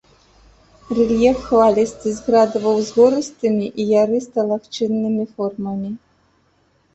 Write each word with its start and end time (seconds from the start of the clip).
Рэльеф 0.99 1.37
хвалісты 1.49 2.13
з 2.15 2.19
градава-ўзгорыстымі 2.29 3.67
і 3.85 3.87
ярыста-лагчыннымі 4.03 5.23
формамі. 5.37 5.93